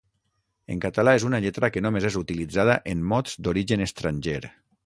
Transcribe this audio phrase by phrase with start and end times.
[0.75, 4.43] En català és una lletra que només és utilitzada en mots d'origen estranger.